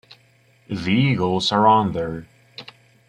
The 0.67 0.89
Eagles 0.91 1.51
are 1.51 1.67
on 1.67 1.91
there. 1.91 2.25